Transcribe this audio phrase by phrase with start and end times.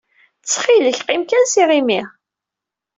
[0.39, 2.01] Ttxil-k, qqim kan s yiɣimi.